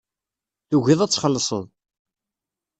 [0.69, 1.65] Tugiḍ ad txellṣeḍ.